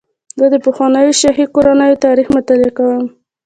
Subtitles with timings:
[0.39, 3.03] زه د پخوانیو شاهي کورنیو تاریخ مطالعه کوم.